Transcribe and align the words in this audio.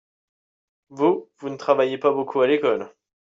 Vous, 0.89 1.29
vous 1.37 1.49
ne 1.51 1.57
travailliez 1.57 1.99
pas 1.99 2.11
beaucoup 2.11 2.41
à 2.41 2.47
l'école. 2.47 2.89